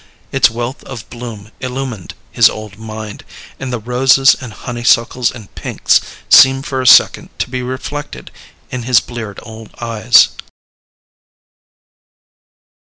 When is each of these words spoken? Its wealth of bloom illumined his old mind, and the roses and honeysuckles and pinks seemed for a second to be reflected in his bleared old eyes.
Its 0.31 0.49
wealth 0.49 0.83
of 0.85 1.07
bloom 1.11 1.51
illumined 1.59 2.15
his 2.31 2.49
old 2.49 2.79
mind, 2.79 3.23
and 3.59 3.71
the 3.71 3.77
roses 3.77 4.35
and 4.41 4.51
honeysuckles 4.51 5.29
and 5.29 5.53
pinks 5.53 6.01
seemed 6.27 6.65
for 6.65 6.81
a 6.81 6.87
second 6.87 7.29
to 7.37 7.47
be 7.51 7.61
reflected 7.61 8.31
in 8.71 8.81
his 8.81 8.99
bleared 8.99 9.39
old 9.43 9.69
eyes. 9.79 10.29